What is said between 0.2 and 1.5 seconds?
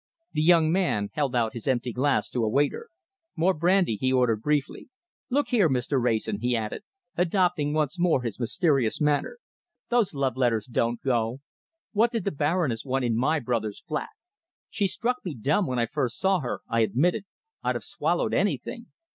The young man held